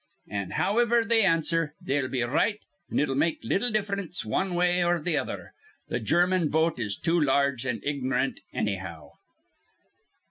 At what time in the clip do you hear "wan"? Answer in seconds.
4.25-4.55